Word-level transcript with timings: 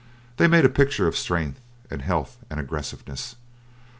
They 0.37 0.47
made 0.47 0.65
a 0.65 0.67
picture 0.67 1.05
of 1.05 1.15
strength 1.15 1.59
and 1.91 2.01
health 2.01 2.37
and 2.49 2.59
aggressiveness. 2.59 3.35